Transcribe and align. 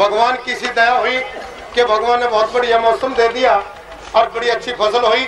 भगवान 0.00 0.36
की 0.36 0.54
सी 0.54 0.66
दया 0.66 0.92
हुई 0.92 1.18
कि 1.74 1.84
भगवान 1.84 2.20
ने 2.20 2.26
बहुत 2.26 2.52
बढ़िया 2.52 2.78
मौसम 2.78 3.14
दे 3.14 3.28
दिया 3.28 3.54
और 4.16 4.30
बड़ी 4.30 4.48
अच्छी 4.48 4.72
फ़सल 4.72 5.04
हुई। 5.04 5.26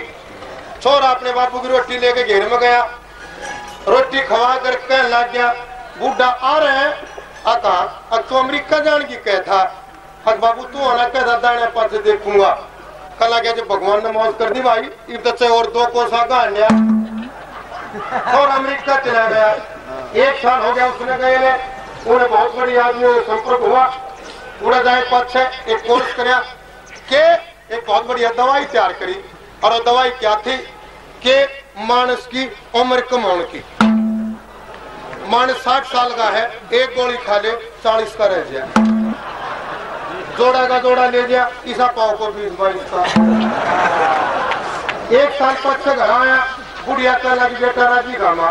छोरा 0.83 1.09
अपने 1.09 1.33
बापू 1.33 1.59
की 1.59 1.67
रोटी 1.67 1.97
लेके 1.97 2.23
घेर 2.23 2.47
में 2.49 2.59
गया। 2.59 2.81
रोटी 3.87 4.21
खवा 4.21 4.55
कर 4.55 4.75
कहने 4.75 5.09
लग 5.09 5.31
गया, 5.33 5.51
बूढ़ा 5.99 6.25
आ 6.25 6.57
रहे 6.57 6.77
हैं? 6.77 6.91
अका 7.45 8.07
अब 8.13 8.25
तो 8.29 8.35
अमेरिका 8.35 8.79
जान 8.79 9.03
की 9.03 9.15
कह 9.15 9.39
था। 9.39 9.61
अक 10.27 10.37
बाबू 10.39 10.63
तू 10.63 10.85
आना 10.85 11.07
कह 11.07 11.21
था 11.21 11.37
दाने 11.37 11.65
पास 11.65 11.91
देखूँगा। 11.91 12.51
कल 13.19 13.33
आ 13.33 13.39
गया, 13.39 13.51
जब 13.51 13.67
भगवान 13.67 14.03
ने 14.03 14.11
मौज 14.11 14.33
कर 14.39 14.49
दी 14.49 14.61
भाई, 14.61 14.89
इब 15.09 15.21
तो 15.23 15.31
चाहे 15.31 15.51
और 15.51 15.67
दो 15.67 15.85
को 15.85 16.07
सा 16.07 16.45
लिया। 16.45 16.67
और 18.37 18.49
अमरीका 18.49 18.95
चला 18.95 19.27
गया। 19.27 19.51
एक 20.23 20.35
साल 20.35 20.61
हो 20.61 20.73
गया 20.73 20.87
उसने 20.87 21.17
गए 21.17 21.37
ने 21.37 21.51
उन्हें 22.11 22.29
बहुत 22.29 22.55
बड़ी 22.55 22.75
आदमी 22.75 23.19
संपर्क 23.21 23.61
हुआ। 23.61 23.85
उन्हें 24.61 24.83
जाए 24.83 25.01
पाछे 25.11 25.43
एक 25.73 25.87
कोर्स 25.87 26.13
कराया 26.15 26.39
के 27.09 27.23
एक 27.75 27.83
बहुत 27.87 28.05
बढ़िया 28.07 28.29
दवाई 28.37 28.65
तैयार 28.65 28.93
करी 28.99 29.15
और 29.63 29.83
दवाई 29.83 30.09
क्या 30.19 30.35
थी 30.45 30.57
कि 31.23 31.35
मानस 31.83 32.27
की 32.27 32.45
उम्र 32.75 32.99
कमाने 33.09 33.43
की 33.53 33.61
मानस 35.29 35.63
साठ 35.63 35.85
साल 35.87 36.13
का 36.13 36.29
है 36.29 36.45
एक 36.73 36.95
गोली 36.95 37.17
खा 37.19 37.37
ले 37.39 37.51
चालीस 37.83 38.15
का 38.15 38.25
रह 38.27 38.51
जाए 38.51 38.91
जोड़ा 40.37 40.65
का 40.67 40.77
जोड़ा 40.79 41.07
ले 41.09 41.27
जा 41.27 41.49
ईसा 41.67 41.87
पाव 41.97 42.15
को 42.17 42.27
बीस 42.33 42.51
बाईस 42.59 42.89
का 42.91 43.01
एक 45.13 45.33
साल 45.33 45.55
पक्ष 45.63 45.85
घर 45.87 46.09
आया 46.11 46.37
बुढ़िया 46.85 47.13
का 47.19 47.33
लग 47.35 47.59
बेटा 47.61 47.87
राज़ी 47.87 48.13
गामा 48.17 48.47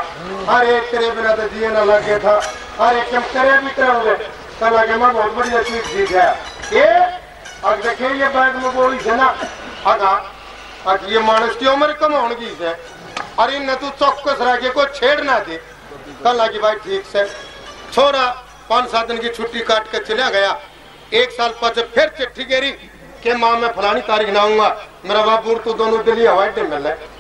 अरे 0.50 0.81
तेरे 0.90 1.10
बिना 1.10 1.34
तो 1.37 1.49
जिए 1.49 1.70
ना 1.70 1.82
लगे 1.84 2.19
था 2.19 2.34
अरे 2.81 3.00
क्यों 3.10 3.22
करे 3.32 3.58
भी 3.58 3.70
करोगे 3.75 4.16
कल 4.62 4.75
लगे 4.75 4.97
मैं 4.97 5.12
बहुत 5.12 5.32
बढ़िया 5.35 5.62
चीज़ 5.62 5.85
सीख 5.85 6.11
गया 6.11 6.31
ये 6.73 6.85
अब 7.67 7.81
देखिए 7.82 8.09
ये 8.19 8.29
बैग 8.35 8.56
में 8.56 8.75
गोली 8.75 8.99
है 8.99 9.17
ना 9.17 9.26
अगा 9.87 10.11
अब 10.87 11.06
ये 11.09 11.19
मानस 11.20 11.56
की 11.56 11.67
उम्र 11.67 11.93
कम 12.03 12.12
होगी 12.14 12.50
से 12.59 12.75
अरे 13.43 13.59
न 13.59 13.75
तू 13.75 13.88
चौकस 14.00 14.41
रह 14.41 14.56
के 14.56 14.85
छेड़ 14.91 15.20
ना 15.20 15.38
दे। 15.38 15.56
कल 16.25 16.37
लगी 16.37 16.59
भाई 16.59 16.75
ठीक 16.85 17.06
से। 17.06 17.25
छोरा 17.93 18.25
पाँच 18.70 18.91
सात 18.91 19.09
दिन 19.09 19.19
की 19.19 19.29
छुट्टी 19.31 19.61
काट 19.61 19.91
के 19.93 19.99
चला 20.05 20.29
गया। 20.31 20.50
एक 21.12 21.31
साल 21.31 21.50
पीछे 21.61 21.82
फिर 21.94 22.09
चिट्ठी 22.19 22.44
गेरी 22.44 22.70
के 23.23 23.35
माँ, 23.37 23.53
मैं 23.56 23.73
फलानी 23.73 24.00
तारीख 24.03 24.29
ना 24.29 24.41
आऊँगा। 24.41 24.69
मेरा 25.05 25.23
बाबू 25.26 25.55
तो 25.64 25.73
दोनों 25.75 26.05
दिल्ली 26.05 26.26
हवाई 26.26 26.49
अड्डे 26.49 26.62
मिल। 26.64 26.82
रहे 26.82 27.12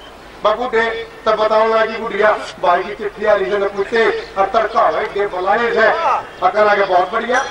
बाबू 0.44 0.66
तब 1.26 1.40
कि 1.86 1.98
गुड़िया 1.98 2.30
की 2.64 2.94
चिट्ठी 2.94 3.24
आ 3.24 3.34
रही 3.34 3.50
है 3.50 3.56
और 4.38 4.46
तड़का 4.54 4.90
थे 5.14 5.24
अकल 6.42 6.68
आगे 6.68 6.84
बहुत 6.84 7.12
बढ़िया, 7.12 7.42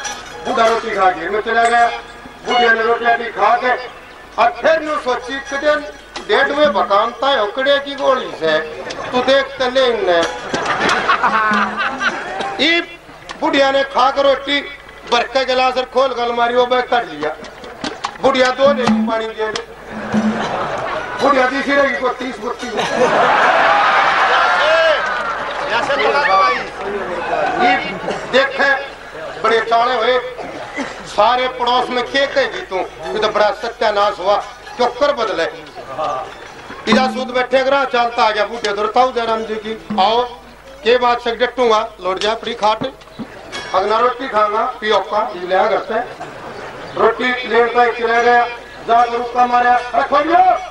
बूढ़ा 0.47 0.65
रोटी 0.67 0.95
खा 0.95 1.09
घेर 1.11 1.29
में 1.29 1.41
चला 1.41 1.63
गया 1.63 1.87
बुढ़िया 2.47 2.73
ने 2.73 2.83
रोटी 2.83 3.31
खा 3.31 3.55
के 3.57 3.71
और 4.41 4.49
फिर 4.61 4.81
नु 4.81 4.95
सोची 4.99 5.35
डेढ़ 6.27 6.51
में 6.51 6.73
बकानता 6.73 7.27
है, 7.27 7.43
उकड़े 7.43 7.77
की 7.79 7.95
गोली 7.95 8.31
से। 8.39 8.57
तू 9.11 9.21
देख 9.23 9.45
तले 9.59 9.85
इनने। 9.87 10.19
ई 12.65 12.81
बुढ़िया 13.41 13.71
ने 13.71 13.83
खा 13.93 14.09
कर 14.11 14.25
रोटी 14.25 14.59
भर 15.11 15.23
के 15.33 15.45
गिलास 15.45 15.77
खोल 15.93 16.13
गल 16.13 16.31
मारी, 16.33 16.55
वो 16.55 16.65
बैग 16.65 16.85
कर 16.89 17.05
लिया। 17.05 17.35
बुढ़िया 18.21 18.49
दो 18.51 18.73
ले 18.73 18.83
पानी 19.07 19.27
दे। 19.27 19.70
दे 21.21 21.27
बुढ़िया 21.27 21.49
तीसरी 21.49 21.75
रहेगी 21.75 22.01
को 22.01 22.09
तीस 22.09 22.35
बत्तीस 22.39 22.73
देखे, 28.31 28.75
बड़े 29.41 29.59
चाले 29.59 29.95
हुए। 29.95 30.19
सारे 31.07 31.47
पड़ोस 31.47 31.89
में 31.89 32.03
के 32.03 32.27
कहेगी 32.27 32.61
तू। 32.61 32.75
ये 32.75 33.19
तो 33.19 33.29
बड़ा 33.29 33.51
सत्यानाश 33.51 34.19
हुआ। 34.19 34.35
क्यों 34.77 34.87
कर 34.87 35.13
बदले। 35.13 35.43
इधर 36.91 37.11
सूद 37.11 37.27
बैठे 37.27 37.63
ग्रह 37.63 37.85
चलता 37.85 38.23
आ 38.23 38.31
गया, 38.31 38.45
बूढ़े 38.45 38.73
दुरताऊ 38.73 39.11
जयराम 39.11 39.43
जी 39.43 39.55
की। 39.55 39.87
आओ, 40.01 40.23
के 40.83 40.97
बात 40.97 41.21
से 41.21 41.35
डटूँगा 41.35 41.91
लौट 42.01 42.19
जा 42.19 42.35
फ्री 42.35 42.53
खाट। 42.53 42.85
अगना 43.75 43.99
रोटी 43.99 44.29
खाऊँगा, 44.29 44.65
पियो 44.81 44.99
का 44.99 45.31
लिया 45.35 45.67
से। 45.67 45.99
रोटी 46.99 47.33
चला 47.99 48.21
गया। 48.21 48.45
जा 48.87 49.03
रुका 49.03 49.45
मारा। 49.45 49.75
रखो 49.95 50.70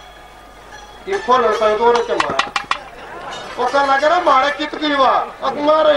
मारा। 4.23 4.49
कित 4.49 4.75
की 4.75 4.95
वा 4.95 5.11
अब 5.43 5.59
मारे 5.61 5.97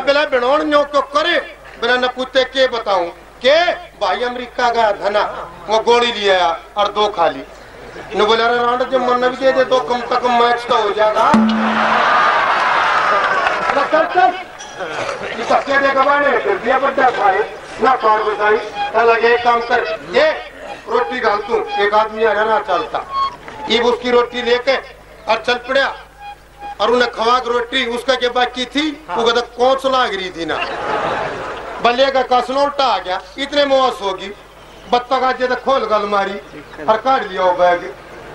बिला 0.00 0.24
न्यो 0.64 0.82
करे। 1.14 1.36
न 1.96 2.06
के 2.44 2.66
बताऊँ? 2.68 3.08
के? 3.42 3.56
भाई 4.00 4.22
अमेरिका 4.22 4.70
गया 4.70 4.90
था 4.92 5.08
ना 5.08 5.22
वो 5.68 5.78
गोली 5.80 6.12
लिया 6.12 6.36
और 6.76 6.86
दो 6.92 7.08
खाली 7.08 7.42
न 8.16 8.24
बोला, 8.24 8.44
अरे 8.44 8.56
रांड 8.56 8.82
मन 8.98 9.28
भी 9.28 9.36
दे 9.36 9.52
दे 9.52 9.64
तो 9.64 9.78
कम 9.80 10.00
कम 10.16 10.32
मैच 10.42 10.60
तो 10.68 10.76
हो 10.82 10.90
जाएगा। 10.90 11.26
ये 15.28 16.54
दिया 16.54 16.78
ना 17.82 17.94
बताई 18.22 18.56
लगे 19.04 19.36
काम 19.38 19.60
कर। 19.60 19.80
ये 20.14 20.51
रोटी 20.92 21.20
डाल 21.20 21.38
तू 21.48 21.54
एक 21.82 21.94
आदमी 21.94 22.24
आ 22.24 22.32
ना 22.34 22.58
चलता। 22.68 23.04
ये 23.70 23.78
उसकी 23.90 24.10
रोटी 24.10 24.42
लेके 24.42 24.76
और 25.26 25.42
चल 25.46 25.58
पड़ा 25.68 25.86
और 26.80 26.90
उन्हें 26.90 27.10
खवा 27.12 27.38
के 27.38 27.52
रोटी 27.52 27.84
उसका 27.96 28.14
के 28.16 28.28
बाद 28.30 28.52
की 28.54 28.64
थी 28.66 28.90
वो 29.10 29.24
कहता 29.24 29.40
कौन 29.56 29.92
लाग 29.92 30.14
रही 30.14 30.30
थी 30.30 30.44
ना। 30.46 30.56
बल्ले 31.84 32.10
का 32.12 32.22
कसनो 32.32 32.62
उल्टा 32.62 32.84
आ 32.86 32.98
गया 33.00 33.20
इतने 33.38 33.64
मुआस 33.66 33.98
होगी 34.02 34.32
बत्तख 34.92 35.22
आज 35.24 35.42
तो 35.42 35.56
खोल 35.64 35.84
गल 35.90 36.08
मारी 36.08 36.36
और 36.84 36.96
काट 36.98 37.28
लिया 37.28 37.42
वो 37.42 37.52
बैग। 37.58 37.92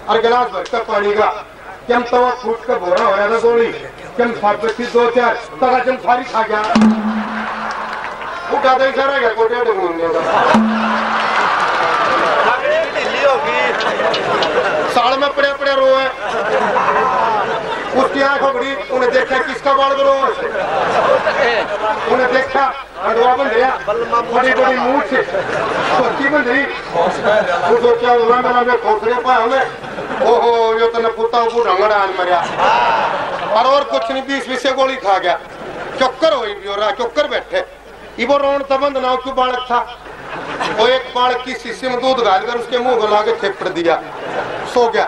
और 0.10 0.22
गिलास 0.22 0.48
भर 0.52 0.64
का 0.72 0.80
पानी 0.84 1.14
का 1.14 1.30
जम 1.90 2.02
तवा 2.12 2.30
फूट 2.42 2.66
के 2.66 2.76
बोरा 2.80 3.04
हो 3.04 3.16
रहा 3.16 3.28
था 3.30 3.40
गोली 3.40 3.72
सात 4.20 4.64
बच्ची 4.64 4.86
दो 4.86 5.10
चार 5.12 5.36
तक 5.62 5.86
जम 5.86 5.98
सारी 6.06 6.24
खा 6.32 6.42
गया। 6.44 6.62
उठा 8.58 8.74
दे 8.78 8.92
सारा 8.92 9.18
गया 9.18 9.30
कोटे 9.34 9.64
ढूँढने 9.66 10.08
का 10.08 10.22
साल 14.94 15.18
में 15.20 15.30
पड़े 15.34 15.54
पड़े 15.54 15.74
रोए 15.74 16.06
उसकी 18.04 18.22
आँख 18.22 18.44
उगड़ी 18.44 18.76
उन्हें 18.92 19.12
देखा 19.12 19.38
किसका 19.38 19.74
बाल 19.74 19.92
रो 19.92 20.14
उन्हें 22.14 22.34
देखा 22.34 22.66
अडवा 23.02 23.36
बन 23.36 23.50
गया। 23.50 23.70
बड़ी 23.88 24.54
बड़ी 24.54 24.78
मुँह 24.78 25.02
से। 25.02 25.24
सोची 25.24 26.30
बन 26.30 26.44
गई। 26.44 26.62
वो 26.62 27.78
सोचा 27.82 28.12
उन्हें 28.14 28.42
मेरा 28.42 28.62
मैं 28.62 28.78
खोसरे 28.78 29.14
पाया 29.14 29.40
हमें 29.40 29.66
ओहो, 30.28 30.80
यो 30.80 30.88
तो 30.88 31.10
पुता 31.10 31.44
को 31.46 31.64
रंगड़ा 31.64 31.96
आन 31.96 32.10
मरिया। 32.20 32.40
और 33.52 33.66
और 33.66 33.84
कुछ 33.84 34.12
नहीं, 34.12 34.24
बीस 34.24 34.48
बीस 34.50 34.66
गोली 34.74 34.96
खा 34.96 35.18
गया। 35.18 35.40
भी 36.02 36.68
हो 36.68 36.76
रहा 36.76 36.92
चौकर 36.92 37.28
बैठे। 37.28 37.66
इबो 38.20 38.38
रोन 38.38 38.58
तबंद 38.58 38.98
ना 38.98 39.16
क्यों 39.16 39.36
बालक 39.36 39.68
था। 39.72 39.98
वो 40.78 40.88
एक 40.88 41.12
बालक 41.16 41.44
की 41.46 41.54
शीशे 41.56 41.90
में 41.90 42.00
दूध 42.02 42.24
डालकर 42.26 42.58
उसके 42.58 42.78
मुँह 42.78 43.00
को 43.00 43.08
लाके 43.08 43.34
थेपड़ 43.44 43.70
दिया। 43.70 43.96
सो 44.74 44.88
गया। 44.90 45.06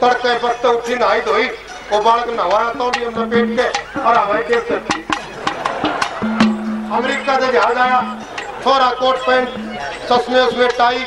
तड़के 0.00 0.36
वक्त 0.38 0.64
उठी, 0.66 0.94
नहाई 0.94 1.20
धोई 1.20 1.46
वो 1.92 2.00
बालक 2.00 2.28
नहाया 2.30 2.72
तो 2.72 2.90
लिए 2.90 3.08
लपेट 3.08 3.56
के 3.58 4.00
और 4.00 4.16
हवाई 4.16 4.42
देख 4.42 4.62
अमेरिका 6.92 7.38
से 7.40 7.52
जहाज़ 7.52 7.78
आया, 7.78 8.00
थोड़ा 8.66 8.90
कोट 8.90 9.16
पैंट, 9.26 9.48
चश्मे 10.10 10.40
उसमें 10.40 10.68
टाई, 10.78 11.04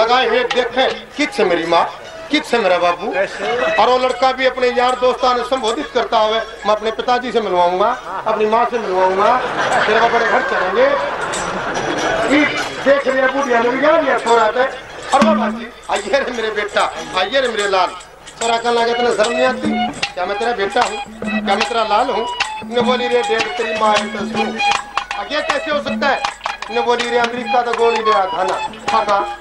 लगाए 0.00 0.28
हुए 0.28 0.42
देखे 0.44 0.88
किस 1.16 1.38
है 1.40 1.44
मेरी 1.46 1.66
माँ 1.66 1.84
किस 2.30 2.52
है 2.54 2.60
मेरा 2.62 2.78
बाबू? 2.78 3.06
और 3.76 3.88
वो 3.88 3.98
लड़का 3.98 4.30
भी 4.32 4.46
अपने 4.46 4.68
यार 4.70 4.94
दोस्तान 5.00 5.36
ने 5.36 5.44
संबोधित 5.44 5.86
करता 5.94 6.18
हुआ 6.18 6.38
मैं 6.66 6.74
अपने 6.74 6.90
पिताजी 6.92 7.32
से 7.32 7.40
मिलवाऊँगा, 7.40 7.88
अपनी 8.26 8.46
माँ 8.46 8.64
से 8.70 8.78
मिलवाऊँगा, 8.78 9.36
तेरे 9.86 10.00
बड़े 10.08 10.26
घर 10.26 10.42
चलेंगे। 10.50 10.86
ई 12.30 12.44
देख 12.84 13.06
लिया 13.06 13.26
बुढ़िया 13.34 13.60
ने 13.62 13.68
भी 13.70 13.80
गा 13.80 14.18
छोरा 14.24 14.46
थे 14.56 14.64
और 15.14 15.24
बाबा 15.24 15.48
जी, 15.58 15.66
आइए 15.90 16.18
रे 16.24 16.32
मेरे 16.32 16.50
बेटा, 16.56 16.82
आइए 17.20 17.40
रे 17.40 17.48
मेरे 17.48 17.68
लाल। 17.68 17.90
छोरा 18.40 18.56
कहने 18.58 18.74
लगा 18.74 18.92
तेने 18.92 19.14
शर्म 19.16 19.32
नहीं 19.32 19.46
आती? 19.46 19.70
क्या 20.14 20.26
मैं 20.26 20.38
तेरा 20.38 20.52
बेटा 20.60 20.82
हूँ? 20.88 20.98
क्या 21.44 21.54
मैं 21.54 21.68
तेरा 21.68 21.84
लाल 21.92 22.10
हूँ? 22.10 22.26
ने 22.74 22.80
बोली 22.88 23.08
रे 23.08 23.22
डेढ़ 23.28 23.42
तेरी 23.56 23.72
माँ 23.80 23.94
तो 23.94 24.42
आगे 25.20 25.40
कैसे 25.48 25.70
हो 25.70 25.82
सकता 25.82 26.08
है? 26.08 26.22
ने 26.70 26.80
बोली 26.80 27.08
रे, 27.10 27.18
अमेरिका 27.18 27.62
तो 27.62 27.72
गोली 27.78 27.98
ले 27.98 28.12
था 28.12 28.44
ना 28.44 28.56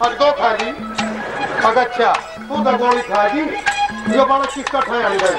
और 0.06 0.14
दो 0.22 0.32
खा 0.40 0.50
अगर 1.70 1.82
अच्छा 1.82 2.12
तू 2.38 2.64
तो 2.64 2.78
गोली 2.78 3.02
खा 3.12 3.28
जी 3.34 3.42
ये 4.18 4.26
बालक 4.26 4.50
किसका 4.54 4.80
खाया 4.80 5.08
अंदर? 5.10 5.34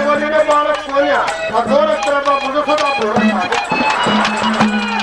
बोली 0.00 0.28
रे, 0.34 0.42
बालक 0.50 0.78
सोया 0.88 1.20
और 1.54 1.66
दो 1.66 1.80
रख 1.92 2.04
तेरा 2.04 2.20
बाप, 2.20 2.42
मुझे 2.44 2.60
सदा 2.72 2.88
थोड़ा 2.98 3.20
खा 3.30 4.93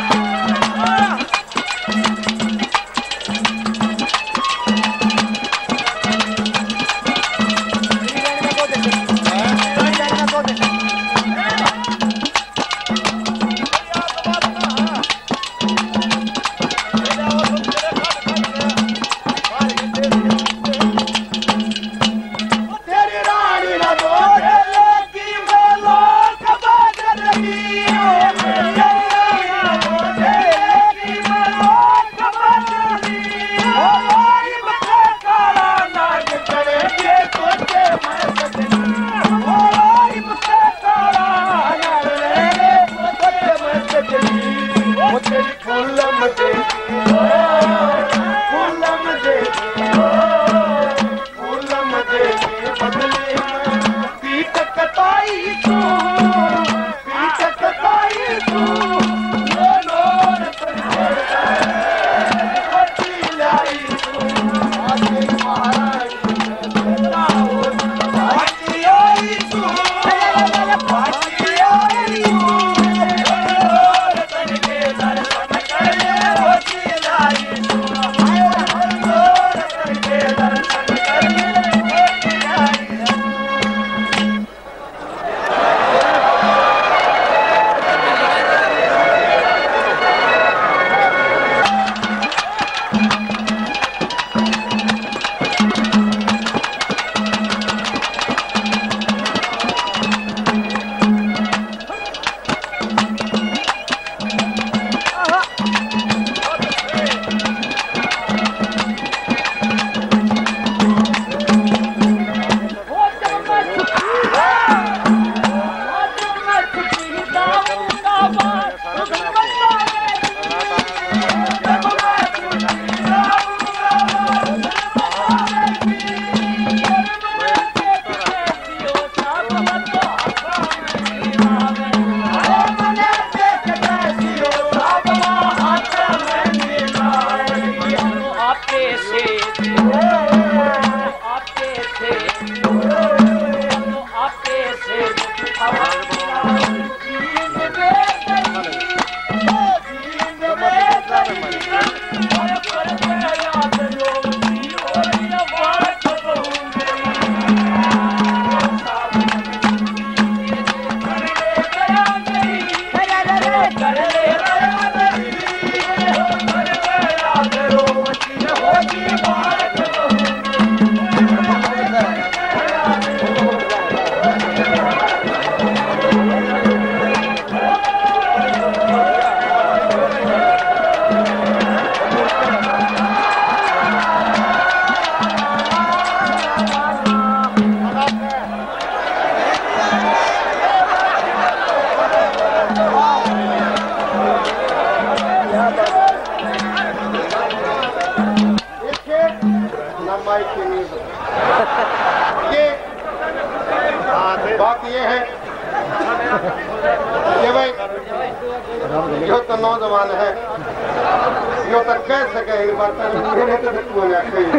जो 211.71 211.79
तो 211.83 211.93
कह 212.07 212.21
सके 212.33 212.55
ये 212.65 212.71
बात 212.79 212.93
मेरे 213.35 213.57
तो 213.57 213.71
दुख 213.71 213.89
हो 213.95 214.07
जाते 214.09 214.43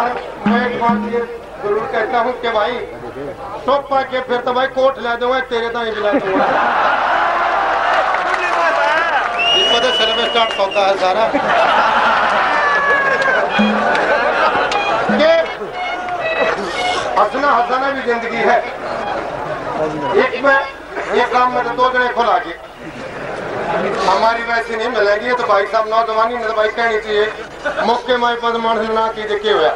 और 0.00 0.08
मैं 0.46 0.60
एक 0.66 0.80
बात 0.80 1.12
ये 1.12 1.20
ज़रूर 1.62 1.86
कहता 1.92 2.18
हूँ 2.18 2.32
कि 2.42 2.50
भाई 2.50 2.74
सोपा 3.64 4.00
के 4.12 4.20
फिर 4.28 4.40
तो 4.44 4.52
भाई 4.52 4.66
कोट 4.76 4.98
ला 5.02 5.14
दूँगा 5.22 5.40
तेरे 5.50 5.68
तो 5.68 5.80
ही। 5.80 5.90
मिला 5.90 6.12
दूँगा 6.12 6.46
वजह 9.72 9.90
से 9.96 10.06
में 10.16 10.24
स्टार्ट 10.30 10.58
होता 10.58 10.86
है 10.86 10.94
सारा। 10.98 11.24
ये 15.20 15.32
हंसना 17.18 17.50
हंसाना 17.50 17.90
भी 17.90 18.02
ज़िंदगी 18.02 18.42
है। 18.48 18.58
एक 20.24 20.32
में 20.44 20.58
एक 21.20 21.32
काम 21.32 21.52
में 21.54 21.62
तो 21.64 21.70
दो 21.76 21.90
जने 21.92 22.08
खुला 22.14 22.38
के 22.46 22.52
हमारी 23.70 24.42
वैसी 24.44 24.76
नहीं 24.76 24.88
मिलेगी 24.90 25.32
तो 25.32 25.46
भाई 25.46 25.66
साहब 25.66 25.88
नौजवानी 25.88 26.36
ने 26.36 26.44
तो 26.44 26.52
भाई 26.54 26.68
कहनी 26.70 27.00
चाहिए। 27.00 27.84
मौके 27.86 28.16
माए 28.16 28.36
पद 28.42 28.56
मानस 28.62 28.88
ना 28.90 29.06
की 29.12 29.22
के 29.38 29.50
होया 29.50 29.72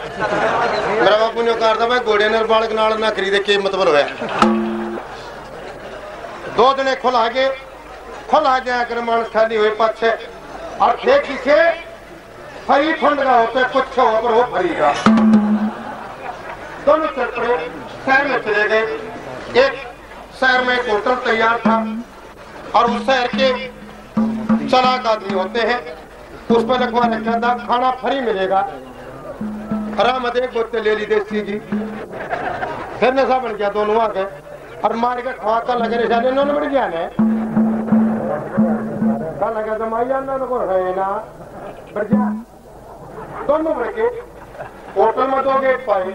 मेरा 0.95 1.17
बापू 1.17 1.43
ने 1.43 1.55
था 1.55 1.87
भाई 1.87 1.99
घोड़े 2.01 2.29
ने 2.29 2.43
बालक 2.45 2.73
नाल 2.73 2.99
ना 3.01 3.11
खरीदे 3.11 3.39
के 3.41 3.59
मतलब 3.59 3.89
होया 3.89 4.07
दो 6.57 6.73
जने 6.75 6.95
खुला 6.97 7.27
के 7.29 7.49
खुला 8.31 8.59
गया 8.59 8.83
कर 8.85 9.01
मानस 9.03 9.29
खाली 9.29 9.57
हुए 9.57 9.71
पाछे। 9.79 10.11
और 10.83 10.97
थे 10.99 11.19
किसे 11.21 11.59
फरी 12.67 12.93
फंड 12.95 13.23
का 13.23 13.33
होते, 13.33 13.65
कुछ 13.73 13.99
हो 13.99 14.05
पर 14.23 14.33
वो 14.33 14.43
फरी 14.53 14.75
का 14.75 14.93
दोनों 16.87 17.07
चल 17.09 17.29
शहर 18.07 18.27
में 18.27 18.39
चले 18.43 18.69
गए। 18.69 19.65
एक 19.65 19.73
शहर 20.41 20.65
में 20.65 20.75
एक 20.79 20.89
होटल 20.91 21.15
तैयार 21.27 21.59
था। 21.59 21.77
और 22.75 22.91
उस 22.91 23.07
शहर 23.07 23.27
के 23.35 23.49
चलाक 24.75 25.07
आदमी 25.07 25.35
होते 25.35 25.61
हैं 25.61 25.81
उस 26.51 26.65
पर 26.69 26.81
लिखवा 26.81 27.07
रखा 27.07 27.35
था 27.43 27.51
खाना 27.67 27.91
फ्री 27.99 28.21
मिलेगा। 28.21 28.59
आराम 30.01 30.27
एक 30.29 30.51
बोतल 30.55 30.83
ले 30.83 30.95
ली 30.97 31.07
देसी 31.07 31.43
की 31.43 31.59
फिर 32.99 33.15
नशा 33.15 33.39
बन 33.39 33.53
गया 33.53 33.69
दोनों 33.69 34.01
आ 34.01 34.09
गए। 34.09 34.27
और 34.85 34.97
मार 34.97 35.21
के 35.21 35.33
खवा 35.33 35.59
कर 35.61 35.79
लगे 35.79 35.97
निशाने 35.97 36.29
इन्होंने 36.29 36.53
बढ़ 36.53 36.65
गया 36.65 36.87
ने। 36.89 37.05
लगा 39.55 39.79
तो 39.79 39.87
माई 39.87 40.05
जाना 40.05 40.39
तो 40.39 40.59
है 40.69 40.95
ना। 40.97 41.09
बढ़ 41.95 42.05
गया। 42.05 42.29
दोनों 43.47 43.77
बढ़ 43.77 43.93
गए। 43.95 44.11
होटल 44.97 45.27
में 45.29 45.43
दो 45.45 45.59
गेट 45.61 45.87
पाए। 45.87 46.09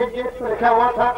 एक 0.00 0.14
गेट 0.14 0.38
पर 0.40 0.48
लिखा 0.50 0.68
हुआ 0.68 0.90
था 0.92 1.10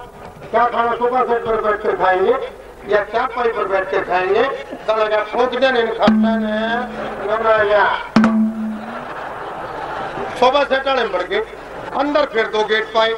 क्या 0.51 0.65
खाना 0.67 0.95
सुबह 0.97 1.23
पर 1.25 1.61
बैठ 1.63 1.83
कर 1.83 1.97
खाएँगे? 1.97 2.62
या 2.89 3.03
चार 3.05 3.27
पाई 3.27 3.49
पर 3.49 3.65
बैठ 3.65 3.91
कर 3.91 4.05
खाएँगे? 4.05 4.43
लगा 4.93 5.23
फूक 5.25 5.55
इन 5.55 5.87
खाता 5.99 6.37
ने? 6.37 6.57
नमराया 7.27 7.85
सुबह 10.39 10.65
से 10.65 10.79
टाड़े 10.81 11.05
बढ़ 11.09 11.23
गए। 11.23 11.41
अंदर 11.97 12.25
फिर 12.25 12.47
दो 12.47 12.65
गेट 12.65 12.93
पाए। 12.95 13.15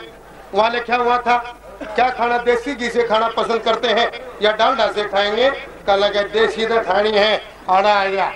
वहाँ 0.54 0.71
लिखा 0.71 0.97
हुआ 0.97 1.18
था, 1.18 1.37
क्या 1.85 2.09
खाना 2.11 2.38
देसी 2.38 2.75
घी 2.75 2.88
से 2.90 3.06
खाना 3.09 3.28
पसंद 3.28 3.62
करते 3.62 3.88
हैं 3.88 4.11
या 4.42 4.52
डालडा 4.52 4.87
से 4.92 5.04
खाएँगे? 5.04 5.50
कल 5.87 6.09
देसी 6.33 6.66
तो 6.66 6.80
खानी 6.83 7.11
है। 7.11 7.42
आड़ा 7.71 7.94
आया। 7.94 8.30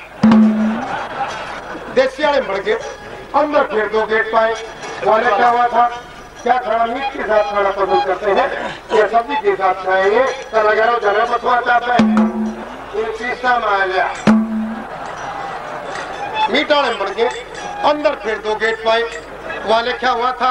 देसी 1.94 2.24
वाले 2.24 2.40
बढ़ 2.40 2.58
गए। 2.58 2.78
अंदर 3.34 3.62
फिर 3.64 3.88
दो 3.88 4.06
गेट 4.06 4.32
पाए। 4.32 4.54
वहाँ 5.04 5.18
लिखा 5.18 5.48
हुआ 5.48 5.66
था 5.68 5.86
क्या 6.48 6.56
खाना 6.58 6.84
मीट 6.86 7.12
के 7.12 7.22
साथ 7.22 7.50
खाना 7.52 7.70
पसंद 7.70 8.04
करते 8.06 8.30
हैं? 8.30 8.44
या 8.98 9.06
सब्ज़ी 9.08 9.36
के 9.36 9.54
साथ 9.56 9.82
खाएँगे 9.84 10.22
कल 10.52 10.68
लगा 10.68 10.86
जगह 10.98 11.24
बसवा 11.32 11.56
चाहता 11.60 11.92
है 11.92 11.98
ये 12.94 13.12
शीशा 13.18 13.56
वाले 13.64 13.98
गए 17.10 17.28
अंदर 17.90 18.14
फिर 18.24 18.38
दो 18.38 18.54
गेट 18.54 18.84
पाए 18.84 19.02
वहाँ 19.66 19.82
लिखा 19.82 20.10
हुआ 20.12 20.32
था 20.40 20.50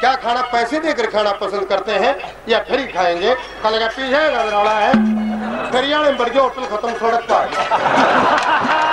क्या 0.00 0.14
खाना 0.18 0.42
पैसे 0.52 0.80
देकर 0.80 1.10
खाना 1.10 1.32
पसंद 1.40 1.66
करते 1.68 1.92
हैं 2.04 2.14
या 2.48 2.58
फ्री 2.68 2.86
खाएँगे 2.92 3.34
कल 3.62 3.74
लगा 3.74 3.88
पीछे 3.88 4.22
है 4.76 4.92
फिर 5.72 5.84
में 6.00 6.16
बढ़ 6.18 6.28
गया 6.28 6.42
होटल 6.42 6.76
खत्म 6.76 6.94
सड़क 7.00 7.26
पर 7.32 8.89